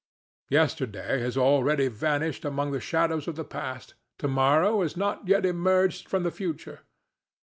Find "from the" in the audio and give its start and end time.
6.09-6.31